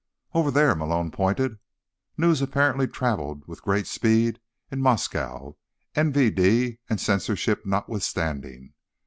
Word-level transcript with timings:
"Over 0.33 0.49
there." 0.49 0.73
Malone 0.73 1.11
pointed. 1.11 1.59
News 2.17 2.41
apparently 2.41 2.87
traveled 2.87 3.47
with 3.47 3.61
great 3.61 3.85
speed 3.85 4.39
in 4.71 4.81
Moscow, 4.81 5.57
MVD 5.95 6.79
and 6.89 6.99
censorship 6.99 7.67
notwithstanding. 7.67 8.73